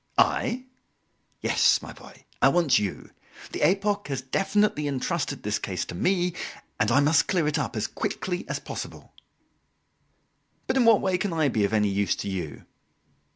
[0.17, 0.65] "I?"
[1.41, 2.25] "Yes, my boy.
[2.41, 3.11] I want you.
[3.51, 6.33] The 'Epoque' has definitely entrusted this case to me,
[6.79, 9.13] and I must clear it up as quickly as possible."
[10.65, 12.65] "But in what way can I be of any use to you?"